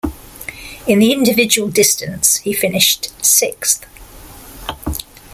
In 0.87 0.97
the 0.97 1.13
individual 1.13 1.69
distance 1.69 2.37
he 2.37 2.53
finished 2.53 3.09
sixth. 3.23 3.85